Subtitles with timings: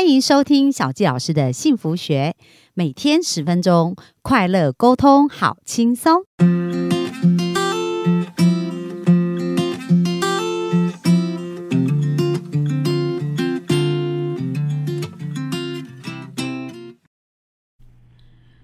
[0.00, 2.34] 欢迎收听小纪老师的幸福学，
[2.72, 6.22] 每天十分钟，快乐沟通，好轻松。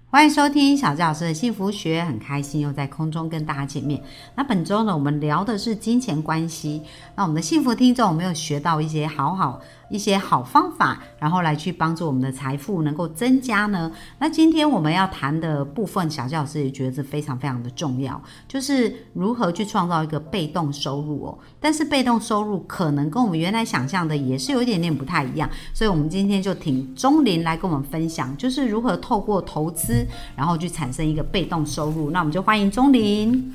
[0.09, 4.01] 欢迎收听小纪老师的幸福学，很开心又在空中跟大家见面。
[4.33, 6.81] 那本周呢，我们聊的是金钱关系。
[7.15, 9.61] 那我们的幸福听众有没有学到一些好好？
[9.89, 13.91] 一些好方法，然后来去帮助我们的财富能够增加呢？
[14.19, 21.37] 那今天我们要谈的部分，小教老师也觉得是非常非常的重要，就是如何去创造一个被动收入哦。
[21.59, 32.11] 但是被动收入可能跟我们原来想象的也是有一点点不太一样，所以我们今天就请钟林来跟我们分享，就是如何透过投资，然后去产生一个被动收入。
[32.11, 33.53] 那我们就欢迎钟林。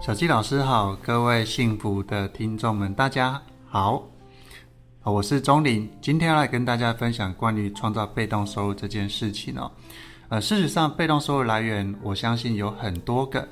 [0.00, 4.15] 小纪老师好，各位幸福的听众们，大家好。
[5.12, 9.70] 我是钟林，今天要来跟大家分享关于创造被动收入这件事情哦。
[10.28, 13.46] 呃，事实上，被动收入来源，我相信有很多个。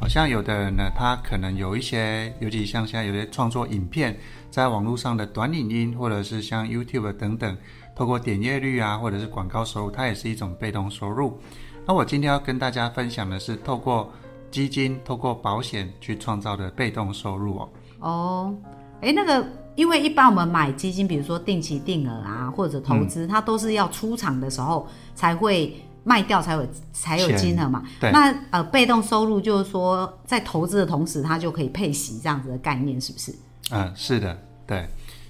[0.00, 4.16] 好像有的人呢，他可能有一些，尤其像现在有些创作影片，
[4.52, 7.58] 在网络上的短影音，或者是像 YouTube 等等，
[7.96, 11.36] 透过点阅率啊，或者是广告收入，它也是一种被动收入。
[11.84, 14.12] 那我今天要跟大家分享的是，透过
[14.48, 17.68] 基金、透过保险去创造的被动收入哦。
[17.98, 18.54] 哦，
[19.00, 19.44] 哎，那个。
[19.80, 27.82] 因为一般我们买基金，比如说定期定额啊，或者投资，它都是要出场的时候才会卖掉，才有才有金额嘛。
[27.98, 33.34] 那呃，被动收入就是说，在投资的同时，它就可以配息这样子的概念，是不是？
[33.70, 34.86] 嗯，是的，对。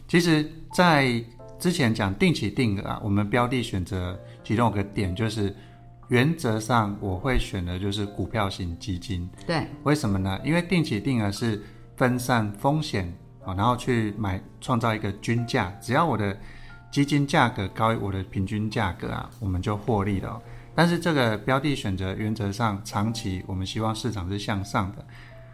[0.09, 1.25] 其实，在
[1.61, 5.55] 之前讲定期定额啊，我们标的选择其中有个点就是，
[6.09, 9.31] 原则上我会选的就是股票型基金。
[9.47, 9.65] 对。
[9.85, 10.37] 为什么呢？
[10.45, 11.63] 因为定期定额是
[11.95, 13.15] 分散风险。
[13.45, 16.37] 啊，然后去买创造一个均价，只要我的
[16.91, 20.41] 基金价格高于我的平均价格啊，我们就获利了。
[20.75, 25.05] 但是这个标的选择原则上长期，我们希望市场是向上的。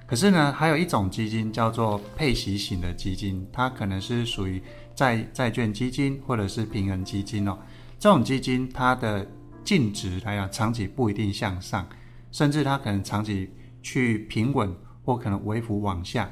[0.07, 4.63] 可是呢，还有一种基金叫做配息型的基金，它可能是属于
[4.95, 7.59] 债债券基金或者是平衡基金哦。
[7.99, 9.27] 这种基金它的
[9.65, 11.85] 净值来讲，长期不一定向上，
[12.31, 13.51] 甚至它可能长期
[13.83, 14.73] 去平稳
[15.05, 16.31] 或可能微幅往下。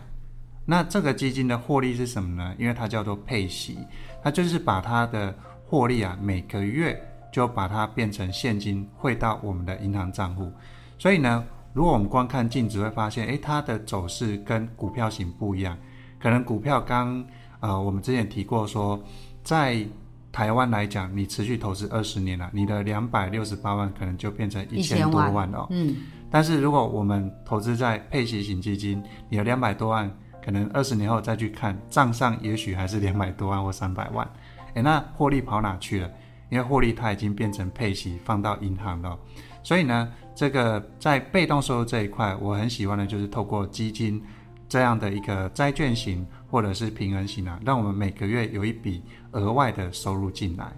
[0.67, 2.55] 那这个基金的获利是什么呢？
[2.59, 3.79] 因为它叫做配息，
[4.23, 5.35] 它就是把它的
[5.67, 6.99] 获利啊，每个月
[7.31, 10.51] 就把它变成现金汇到我们的银行账户。
[10.99, 11.45] 所以呢，
[11.75, 15.77] 如果我们光看净值，会发现，诶，它的走势跟股票型不一样。
[16.19, 17.23] 可能股票刚，
[17.61, 18.99] 呃，我们之前提过说，
[19.43, 19.87] 在
[20.33, 25.67] 台湾来讲，你持续投资二十年了，你的两百六十八万可能就变成一千多万了。
[25.69, 25.95] 嗯。
[26.31, 30.11] 但是如果我们投资在配息型基金，你的两百多万。
[30.45, 34.29] 可能二十年后再去看账上，也许还是两百多万或三百万，
[34.75, 36.11] 诶，那获利跑哪去了？
[36.51, 39.19] 因为获利它已经变成配息放到银行了，
[39.63, 44.23] 所以呢，这个在被动收入这一块，我很喜欢的就是透过基金
[44.69, 49.03] 这样的一个债券型或者是平衡型啊，让我们每个月有一笔
[49.33, 50.71] 额外的收入进来。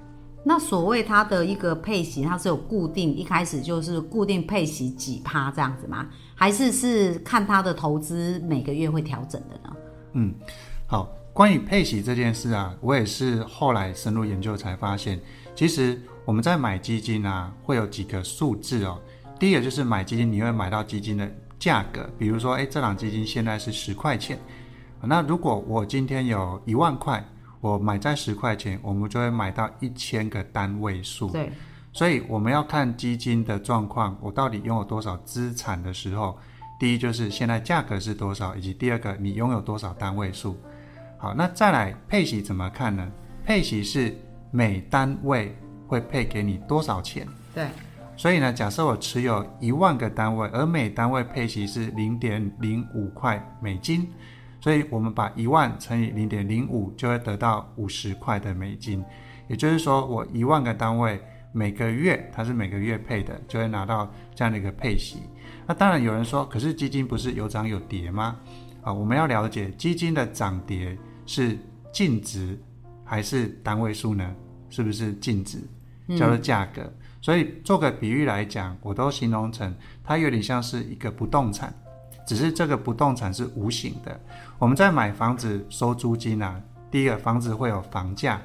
[0.48, 6.06] 那所谓它的一个配息，它是有固定，一开始就是固定配息几趴这样子吗？
[6.36, 9.76] 还是是看它的投资每个月会调整的呢？
[10.12, 10.32] 嗯，
[10.86, 15.20] 好，关于配息这件事啊，我也是后来深入研究才发现，
[15.52, 19.00] 其实我们在买基金啊，会有几个数字哦。
[19.40, 24.38] 第一个就是买基金，你会买到基金的价格，比如说，哎，这档基金现在是十块钱，
[25.02, 27.20] 那如果我今天有一万块。
[27.66, 31.30] 我买在十块钱，我们就会买到一千个单位数。
[31.30, 31.50] 对，
[31.92, 36.38] 所以我们要看基金的状况，我到底拥有多少资产的时候，
[36.78, 40.56] 第一就是现在价格是多少，以及第二个你拥有多少单位数。
[41.18, 43.10] 好，那再来配息怎么看呢？
[43.44, 44.16] 配息是
[44.50, 45.56] 每单位
[45.88, 47.26] 会配给你多少钱？
[47.54, 47.66] 对，
[48.16, 54.08] 所以呢，假设我持有一万个单位，而每单位配息是零点零五块美金。
[54.66, 59.00] 所以我们把一万乘以零点零五，就会得到五十块的美金。
[59.46, 61.20] 也就是说，我一万个单位
[61.52, 65.18] 每个月它是每个月配的，就会拿到这样的一个配息。
[65.68, 68.40] 那当然有人说，可是基金不是有涨有跌吗？
[68.82, 71.56] 啊，我们要了解基金的涨跌是
[71.92, 72.58] 净值
[73.04, 74.34] 还是单位数呢？
[74.68, 75.58] 是不是净值
[76.18, 76.92] 叫做价格？
[77.22, 81.72] 所以做个比喻来讲，我都形容成它有点像是一个不动产。
[82.26, 84.20] 只是这个不动产是无形的，
[84.58, 88.40] 我们在买房子收租金啊，第一个房子会有房价，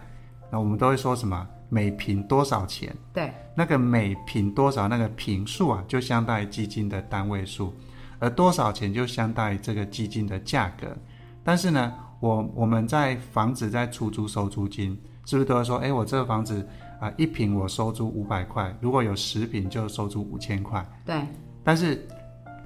[0.52, 2.96] 那我们都会说什么每平多少钱？
[3.12, 7.74] 对，那个每平多少那个平数啊，就相当于基金的单位数，
[8.20, 10.96] 而多少钱就相当于这个基金的价格。
[11.44, 14.96] 但是呢，我我们在房子在出租收租金，
[15.26, 16.64] 是不是都会说，哎，我这个房子
[17.00, 20.88] 啊，一平我收租五百块，如果有十平就收租五千块。
[21.04, 21.20] 对。
[21.64, 22.08] 但是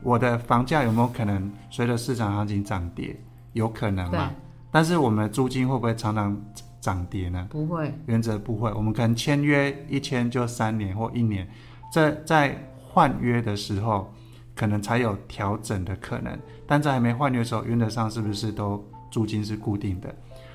[0.05, 3.19] 我的房价有没有可能随着市场行情涨跌？
[3.53, 4.31] 有可能嘛？
[4.69, 6.39] 但是我们的租金会不会常常
[6.79, 7.47] 涨跌呢？
[7.49, 8.71] 不会，原则不会。
[8.73, 11.47] 我们可能签约一签就三年或一年，
[11.91, 14.13] 在在换约的时候，
[14.55, 16.37] 可能才有调整的可能。
[16.67, 20.13] 但在还没换约的时候，原则上是不是都租金是固定的？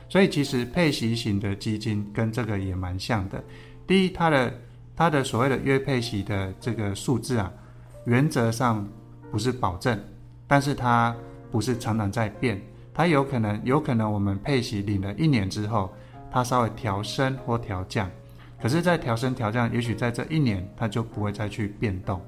[0.08, 3.42] 所以其实配息型的基金跟这个也蛮像的。
[3.84, 4.54] 第一，它的
[4.94, 7.52] 它的所谓的约配息的这个数字啊，
[8.04, 8.86] 原则上
[9.30, 9.98] 不是保证，
[10.46, 11.14] 但是它
[11.50, 12.60] 不是常常在变。
[12.92, 15.92] 它有可能，有可能我们配息领了一年之后，
[16.30, 18.10] 它稍微调升或调降，
[18.60, 22.20] 可是，在调升调降，也许在这一年它就不会再去变动。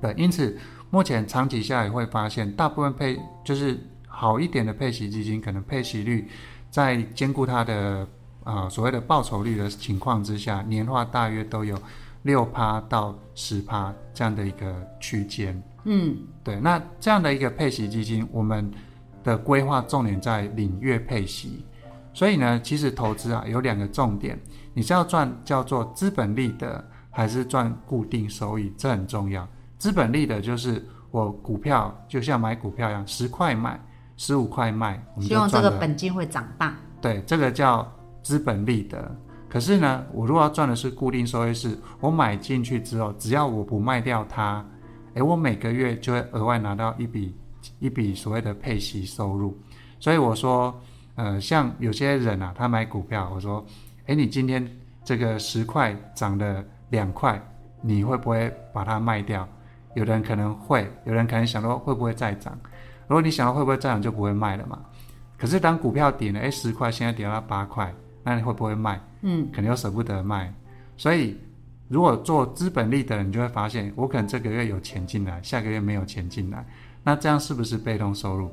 [0.00, 0.58] 对，因此
[0.90, 6.28] 目前长期下来会发现，大部分配就是好一点的配息基金，可能配息率
[6.70, 8.06] 在兼顾它的
[8.44, 11.80] 啊所谓的报酬率的情况之下，年化大约都有
[12.22, 15.62] 六趴到十趴这样的一个区间。
[15.86, 18.70] 嗯，对，那这样的一个配息基金，我们。
[19.26, 21.66] 的规划重点在领月配息，
[22.14, 24.38] 所以呢，其实投资啊有两个重点，
[24.72, 29.44] 你是要赚叫做资本利得，还是赚固定收益，这很重要。
[29.78, 30.80] 资本利得就是
[31.10, 33.80] 我股票就像买股票一样，十块买，
[34.16, 36.76] 十五块卖，希望这个本金会长大。
[37.00, 37.92] 对，这个叫
[38.22, 39.12] 资本利得。
[39.48, 44.64] 可是呢，我如果要赚的是固定收益，是我买进去之后，只要我不卖掉它，
[45.16, 47.34] 诶，我每个月就会额外拿到一笔。
[47.80, 49.58] 一笔所谓的配息收入，
[49.98, 50.72] 所以我说，
[51.16, 53.64] 呃，像有些人啊，他买股票，我说，
[54.06, 54.64] 诶，你今天
[55.02, 57.42] 这个十块涨了两块，
[57.80, 59.46] 你会不会把它卖掉？
[59.96, 62.56] 有的人可能会，有人可能想说会不会再涨？
[63.08, 64.78] 如果你想到会不会再涨，就不会卖了嘛。
[65.36, 67.92] 可是当股票跌了，诶，十块现在跌到八块，
[68.22, 69.00] 那你会不会卖？
[69.22, 70.54] 嗯，肯定又舍不得卖。
[70.96, 71.36] 所以，
[71.88, 76.66] 如果做资本利的人，你就会发现，我可能这个月有钱进来，下个月没有钱进来。
[77.04, 78.50] 那这样是不是被动收入？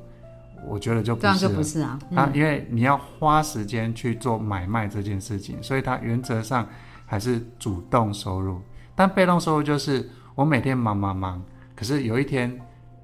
[0.67, 1.23] 我觉得就不是。
[1.23, 1.99] 这样就不是啊。
[2.13, 6.67] 啊，因为你要花时间去做买卖这件事情，所以它原则上
[7.05, 8.61] 还是主动收入。
[8.95, 11.43] 但被动收入就是我每天忙忙忙，
[11.75, 12.55] 可是有一天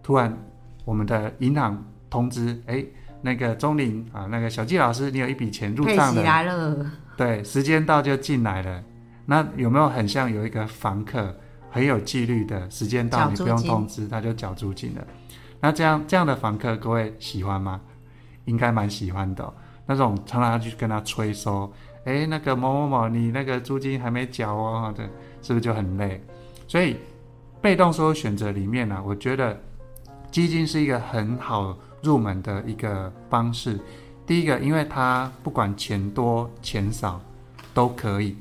[0.04, 0.38] 突然
[0.86, 2.86] 我们的银行通知，哎，
[3.24, 6.86] 那个钟林啊，那个小季老师，你有一笔钱入账了。
[7.18, 8.84] 对，时间到就进来了。
[9.30, 11.38] 那有没有很像有一个房客
[11.70, 15.06] 很有纪律的，时间到你不用通知他就缴租金了？
[15.62, 17.80] 那这样这样的房客，各位喜欢吗？
[18.46, 19.54] 应该蛮喜欢的。
[19.86, 21.72] 那种常常要去跟他催收，
[22.06, 25.06] 哎，那个某某某，你那个租金还没缴哦，对，
[25.44, 26.20] 是不是就很累？
[26.68, 26.98] 所以
[27.62, 29.56] 被动收入选择里面呢，我觉得
[30.31, 33.80] 基金是一个很好入门的一个方式。
[34.26, 37.22] 第一个，因为它不管钱多钱少
[37.76, 38.36] 都可以。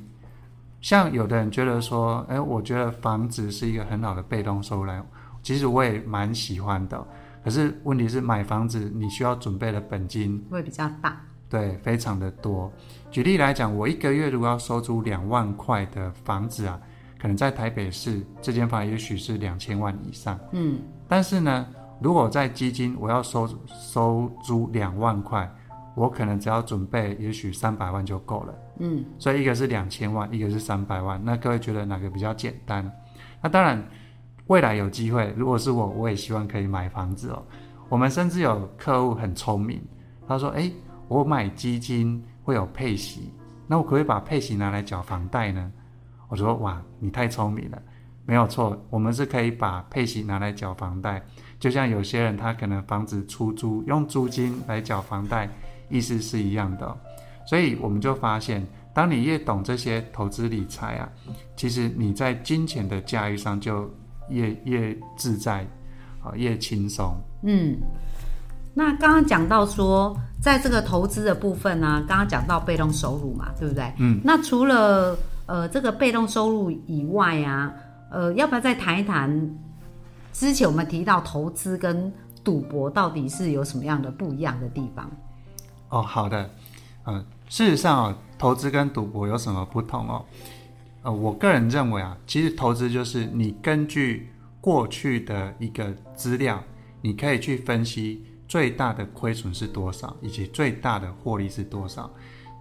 [0.80, 5.02] 像有的人觉得说，哎，我觉得房子是一个很好的被动收入来。
[5.42, 7.06] 其实我也蛮喜欢的，
[7.44, 11.16] 可是问题是买房子你需要准备的本金会比较大，
[11.48, 12.70] 对，非常的多。
[13.10, 16.78] 举例来讲，我一个月如果要收租两万块的房子啊，
[17.18, 21.66] 可能在台北市这间房也许是两千万以上，嗯，但是呢，
[22.00, 25.50] 如果在基金我要收收租两万块，
[25.98, 32.90] 我可能只要准备也许三百万就够了，嗯，所以一个是两千万，一个是三百万，那各位觉得哪个比较简单？
[33.42, 33.82] 那当然。
[34.48, 37.42] 未来有机会，如果是我，我也希望可以买房子哦。
[37.90, 39.78] 我们甚至有客户很聪明，
[40.26, 40.72] 他说：“哎，
[41.06, 43.30] 我买基金会有配息，
[43.66, 45.70] 那我可不可以把配息拿来缴房贷呢？”
[46.28, 47.78] 我说：“哇，你太聪明了，
[48.24, 51.22] 没有错，我们是可以把配息拿来缴房贷。
[51.60, 55.46] 就像有些人他可能房子出租，用租金来缴房贷，
[55.88, 56.96] 意思是一样的。
[57.46, 61.08] 所以我们就发现，当你越懂这些投资理财啊，
[61.56, 63.90] 其实你在金钱的驾驭上就。
[64.30, 65.66] 越越自在，
[66.22, 67.16] 啊，越轻松。
[67.44, 67.78] 嗯，
[68.74, 73.90] 那刚刚讲到说，在这个投资的部分呢，刚刚讲到被动收入嘛，对不对？
[73.96, 74.20] 嗯。
[74.22, 75.16] 那除了
[75.46, 77.72] 呃这个被动收入以外啊，
[78.10, 79.50] 呃，要不要再谈一谈？
[80.34, 82.12] 之前我们提到投资跟
[82.44, 85.10] 赌博到底是有什么样的不一样的地方？
[85.88, 86.50] 哦，好的。
[87.06, 90.24] 嗯，事实上啊，投资跟赌博有什么不同哦？
[91.02, 94.28] 呃，我个人认为啊，其实投资就是你根据
[94.60, 96.62] 过去的一个资料，
[97.00, 102.10] 你可以去分析最大的亏损是多少，以及最大的获利是多少。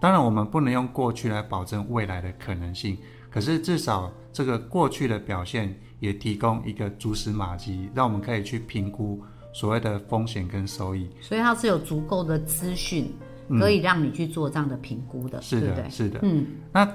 [0.00, 2.96] 当然，我们不能用过去来保证未来的可能性，
[3.28, 9.20] 可是至少这个过去的表现也提供一个蛛丝马迹，让我们可以去评估
[9.52, 11.08] 所谓的风险跟收益。
[11.20, 13.12] 所以它是有足够的资讯，
[13.58, 15.90] 可以让你去做这样的评估的，是对不对的，？
[15.90, 16.20] 是的。
[16.22, 16.88] 嗯，那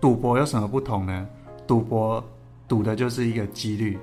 [0.00, 1.26] 赌博有什么不同呢？
[1.66, 2.22] 赌博
[2.66, 3.98] 赌的就是一个几率，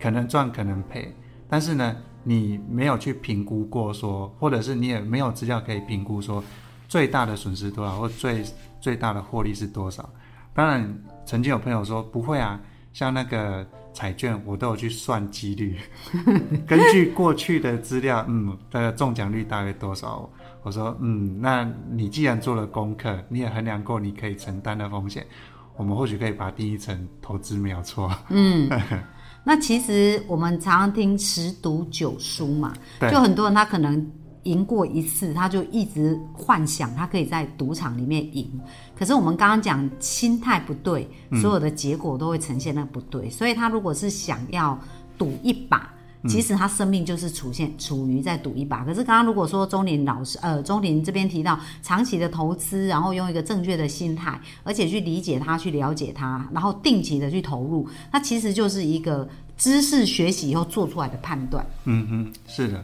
[0.00, 1.14] 可能赚可能赔，
[1.48, 6.42] 但是呢，你没有去评估过说，或者是你也没有资料可以评估说
[6.88, 8.44] 最大的损失多少，或最
[8.80, 10.08] 最大的获利是多少。
[10.52, 12.60] 当然，曾经有朋友说不会啊，
[12.94, 15.76] 像那个彩券，我都有去算几率，
[16.66, 20.26] 根据过去的资料，嗯，大概中奖率大约多少？
[20.62, 25.26] 我说，嗯，那你既然做了功课，你也衡量过你可以承担的风险，
[25.76, 28.10] 我们或许可以把它定义成投资没有错。
[28.30, 28.70] 嗯
[29.46, 34.10] 那其实我们常常听十赌九输嘛，对就很多人他可能
[34.44, 38.48] 赢过一次，他就一直幻想他可以在赌场里面赢。
[38.96, 41.08] 可是我们刚刚讲心态不对，
[41.40, 43.28] 所有的结果都会呈现那不对。
[43.28, 44.78] 所以他如果是想要
[45.18, 45.92] 赌一把，
[46.28, 48.84] 其实他生命就是处现处于在赌一把。
[48.84, 61.64] 可是刚刚如果说钟林老师，呃，钟林这边提到长期的投资，然后用一个正确的心态，而且去理解它，去了解它，然后定期的去投入，那其实就是一个知识学习以后做出来的判断。
[61.84, 62.82] 嗯哼，是的。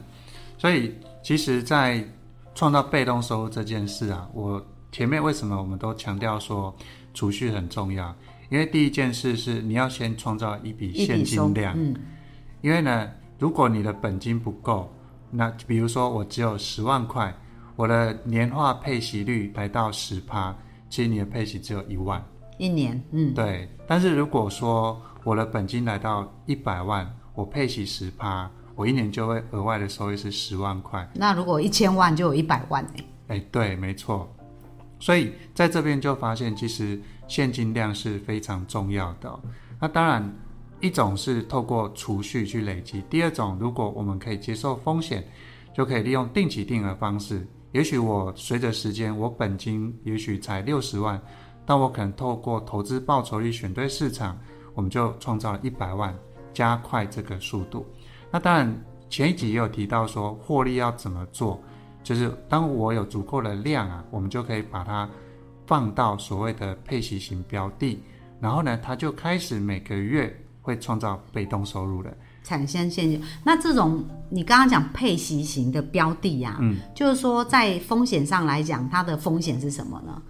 [0.58, 2.04] 所以其实，在
[2.54, 6.74] 创造被动收入这件事啊，我前面为什么我们都强调说
[7.14, 8.14] 储蓄很重要？
[8.48, 11.94] 因为第一件事是你要先创造一笔现金量，嗯，
[12.62, 13.08] 因为呢，
[13.38, 14.92] 如果你的本金不够，
[15.30, 17.32] 那比如说我只有十万块，
[17.76, 20.52] 我的年化配息率来到十趴，
[20.88, 22.20] 其实你的配息只有一万。
[22.58, 31.08] 一年，嗯，对，但是如果说我的本金来到一百万，我配息十趴，我一年就会额外的收益是十万块。
[31.14, 34.28] 那如果一千万就有一百万哎，哎，对，没错。
[34.98, 39.40] 所以在这边就发现，其实现金量是非常重要的哦、
[39.80, 40.30] 那当然，
[40.80, 45.26] 一种是透过储蓄去累积，第二种，如果我们可以接受风险，
[45.74, 47.46] 就可以利用定期定额方式。
[47.72, 51.20] 也许我随着时间，我本金也许才六十万，
[51.64, 54.38] 但我可能透过投资报酬率选对市场，
[54.74, 56.14] 我们就创造了一百万，
[56.52, 57.86] 加快这个速度。
[58.30, 61.60] 那当然，前一集也有提到说获利要怎么做，
[62.02, 65.08] 就是当我有足够的量啊，我们就可以把它
[65.66, 67.98] 放到所谓的配息型标的，
[68.40, 72.10] 然后呢，它就开始每个月会创造被动收入了。
[72.42, 73.22] 产生现金。
[73.44, 80.22] 那这种你刚刚讲配息型的标的呀、嗯，就是说在风险上来讲，它的风险是什么呢？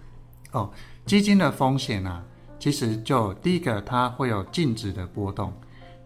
[0.51, 0.69] 哦，
[1.05, 2.21] 基金的风险啊，
[2.59, 5.53] 其实就第一个它会有净值的波动，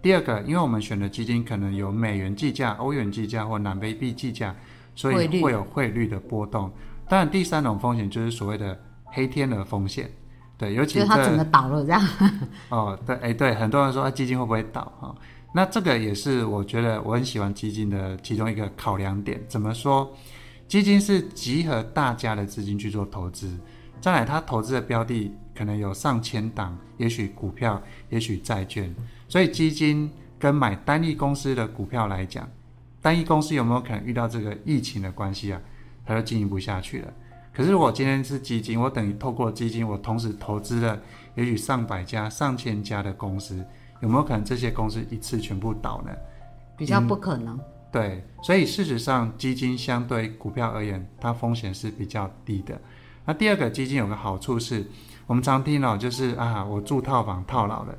[0.05, 4.55] 第二个，因为我们选的基金可能有美元计价、欧元计价或南非币计价，
[4.93, 6.71] 所以会有汇率的波动。
[7.09, 10.07] 当然，第三种风险就是所谓的黑天鹅风险，
[10.59, 12.07] 对，尤其就是它整这个倒了这样。
[12.69, 15.15] 哦，对，哎，对，很多人说啊，基金会不会倒哈、哦？
[15.51, 19.43] 那这个也是我觉得我很喜欢基金的其中一个考量点。
[19.47, 20.15] 怎么说？
[20.67, 23.57] 基金是集合大家的资金去做投资，
[23.99, 27.81] 再来它投资的标的可能有上千档，也许股票，
[28.11, 28.95] 也许债券，
[29.35, 32.49] 所以基金跟买单一公司的股票来讲，
[33.01, 35.59] 单一公司有没有可能遇到这个疫情的关系啊？
[36.05, 37.13] 它就经营不下去了。
[37.53, 40.97] 可是我今天是基金，我等于透过基金，我同时投资了
[41.35, 43.61] 也许上百家、上千家的公司，
[43.99, 46.11] 有没有可能这些公司一次全部倒呢？
[46.77, 47.59] 比较不可能。
[47.91, 52.79] 对，所以事实上，基金相对股票而言，它风险是比较低的。
[53.25, 54.89] 那第二个，基金有个好处是，
[55.27, 57.93] 我们常听到就是啊，我住套房套牢了，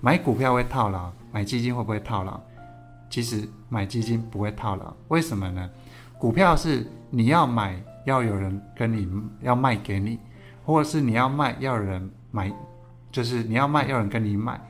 [0.00, 2.40] 买股票会套牢，买基金会不会套牢？
[3.10, 5.68] 其实买基金不会套牢，为什么呢？
[6.18, 9.08] 股票是你要买，要有人跟你
[9.40, 10.18] 要卖给你，
[10.64, 12.52] 或者是你要卖，要有人买，
[13.10, 14.60] 就是你要卖，要有人跟你买，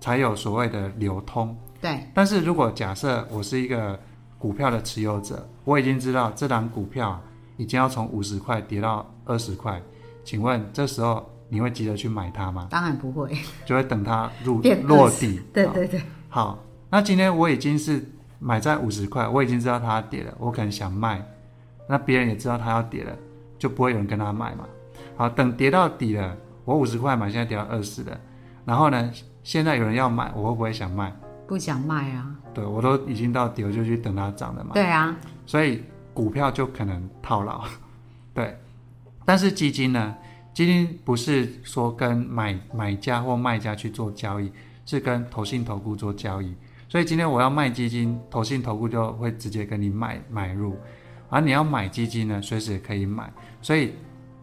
[0.00, 1.56] 才有所谓的流通。
[1.80, 3.98] 对，但是如果假设我是一个
[4.38, 7.20] 股票的持有者，我已经知道这档股票
[7.56, 9.80] 已经要从五十块跌到二十块，
[10.24, 12.66] 请问这时候你会急着去买它吗？
[12.70, 13.36] 当然不会。
[13.64, 15.40] 就会等它入变落地。
[15.52, 16.58] 对对对，好，
[16.90, 18.04] 那今天我已经是
[18.38, 21.24] 买在五十块，我已经知道它要跌了，我可能想卖，
[21.88, 23.12] 那别人也知道它要跌了，
[23.58, 24.64] 就不会有人跟他买嘛。
[25.16, 28.18] 好，等跌到底了，我五十块买，现在跌到二十了，
[28.64, 29.10] 然后呢，
[29.42, 31.14] 现在有人要买，我会不会想卖？
[31.46, 32.34] 不想卖啊。
[32.52, 34.70] 对我都已经到底，我就去等它涨了嘛。
[34.74, 37.62] 对啊，所以股票就可能套牢，
[38.34, 38.58] 对。
[39.24, 40.14] 但是基金呢？
[40.56, 44.50] 基金不是说跟买买家或卖家去做交易，
[44.86, 46.54] 是跟投信投顾做交易。
[46.88, 50.74] 所以今天我要卖基金，投信投顾就会直接跟你买买入，
[51.28, 53.30] 而你要买基金呢，随时也可以买。
[53.60, 53.92] 所以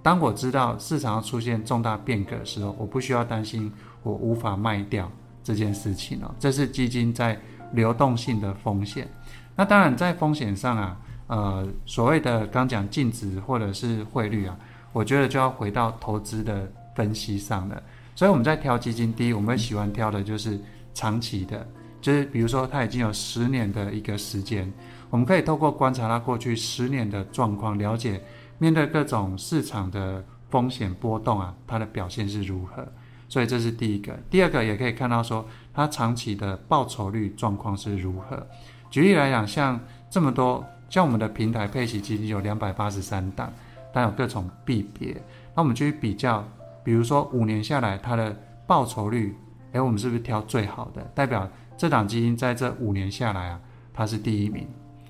[0.04, 5.12] 当我知道市场上出现重大变革的时候，我不需要担心我无法卖掉
[5.44, 6.30] 这件事情哦。
[6.38, 7.36] 这是基金在
[7.72, 9.10] 流动性的风险。
[9.56, 14.56] 那当然，在风险上啊，呃所谓的刚讲净值或者是汇率啊，
[14.94, 17.84] 我觉得就要回到投资的分析上了。
[18.16, 20.58] 所以我们在挑基金，第一我们喜欢挑的就是
[20.94, 21.68] 长期的，
[22.00, 24.72] 就是比如说它已经有十年的一个时间，
[25.10, 28.22] 我们可以透过观察它过去十年的状况，了解
[28.60, 32.88] 面对各种市场的风险波动啊，它的表现是如何。
[33.28, 38.46] 所以这是第一个，第二个也可以看到说它长期的报酬率状况是如何。
[38.92, 43.52] 举例来讲，像这么多，像我们的平台配息基金有两百八十三档，
[43.94, 45.14] 但有各种币别，
[45.56, 46.44] 那我们就去比较。
[46.86, 48.36] 比如说五年下来，它的
[48.68, 49.34] 报酬率，
[49.72, 51.02] 哎，我们是不是挑最好的？
[51.16, 53.62] 代表这档基金在这五年下来啊，
[53.94, 54.68] 它是第一名。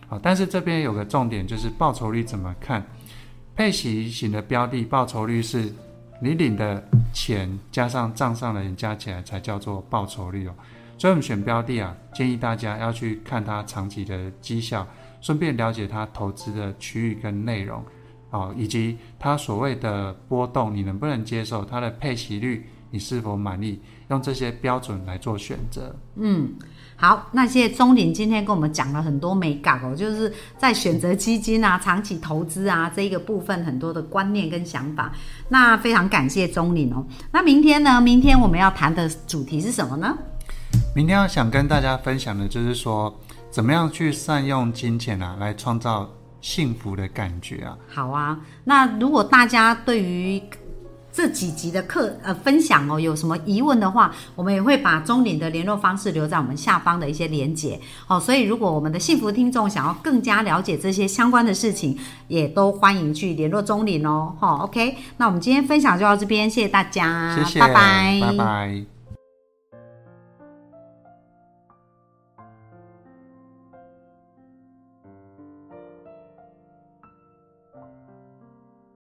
[0.08, 2.86] 好，但是这边有个重点，就是报酬率怎么看？
[3.56, 5.74] 配息型的标的报酬率是
[6.22, 10.54] 你领的钱加上账上的人加起来才叫做报酬率哦。
[11.00, 14.88] 所以我们选标的啊，建议大家要去看它长期的绩效，
[15.22, 17.84] 顺便了解它投资的区域跟内容。
[18.34, 21.64] 哦，以及它所谓的波动，你能不能接受？
[21.64, 23.80] 它的配息率，你是否满意？
[24.10, 25.96] 用这些标准来做选择。
[26.16, 26.52] 嗯，
[26.96, 35.14] 好，那谢谢钟林今天跟我们讲了很多美感哦，就是在选择基金啊、长期投资啊这一个部分很多的观念跟想法。
[35.50, 37.06] 那非常感谢钟林哦。
[37.32, 38.02] 那明天呢？
[38.02, 40.18] 明天我们要谈的主题是什么呢？
[40.96, 43.16] 明天要想跟大家分享的就是说，
[43.52, 46.10] 怎么样去善用金钱啊，来创造。
[46.44, 47.78] 幸福的感觉啊！
[47.88, 50.44] 好啊，那如果大家对于
[51.10, 58.20] 这几集的课呃分享哦有什么疑问的话，我们也会把钟岭的联络方式留在我们下方的一些连结哦。
[58.20, 61.98] 所以如果我们的幸福听众想要更加了解这些相关的事情，
[62.28, 64.36] 也都欢迎去联络钟岭哦。
[64.38, 68.93] 哈，OK，那我们今天分享就到这边，谢谢大家，谢谢，拜拜，拜拜。